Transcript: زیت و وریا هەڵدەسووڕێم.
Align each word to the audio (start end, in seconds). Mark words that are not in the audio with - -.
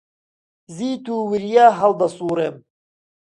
زیت 0.75 1.05
و 1.11 1.15
وریا 1.31 1.67
هەڵدەسووڕێم. 1.79 2.55